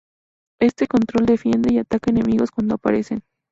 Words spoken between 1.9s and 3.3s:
enemigos cuando aparecen.